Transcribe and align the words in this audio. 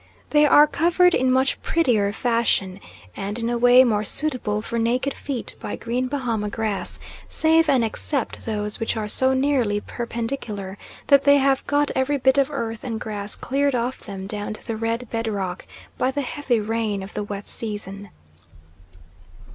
They 0.31 0.47
are 0.47 0.65
covered 0.65 1.13
in 1.13 1.31
much 1.31 1.61
prettier 1.61 2.11
fashion, 2.11 2.79
and 3.15 3.37
in 3.37 3.51
a 3.51 3.57
way 3.59 3.83
more 3.83 4.03
suitable 4.03 4.59
for 4.63 4.79
naked 4.79 5.13
feet, 5.13 5.53
by 5.59 5.75
green 5.75 6.07
Bahama 6.07 6.49
grass, 6.49 6.99
save 7.29 7.69
and 7.69 7.83
except 7.85 8.47
those 8.47 8.79
which 8.79 8.97
are 8.97 9.07
so 9.07 9.33
nearly 9.35 9.79
perpendicular 9.79 10.79
that 11.05 11.21
they 11.21 11.37
have 11.37 11.67
got 11.67 11.91
every 11.93 12.17
bit 12.17 12.39
of 12.39 12.49
earth 12.49 12.83
and 12.83 12.99
grass 12.99 13.35
cleared 13.35 13.75
off 13.75 13.99
them 13.99 14.25
down 14.25 14.53
to 14.55 14.65
the 14.65 14.75
red 14.75 15.07
bed 15.11 15.27
rock, 15.27 15.67
by 15.99 16.09
the 16.09 16.21
heavy 16.21 16.59
rain 16.59 17.03
of 17.03 17.13
the 17.13 17.21
wet 17.23 17.47
season. 17.47 18.09